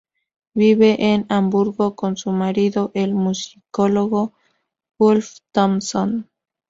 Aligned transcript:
Vive 0.55 0.97
en 1.13 1.27
Hamburgo 1.29 1.95
con 1.95 2.17
su 2.17 2.31
marido, 2.31 2.89
el 2.95 3.13
musicólogo 3.13 4.33
Ulf 4.97 5.41
Thomson. 5.51 6.27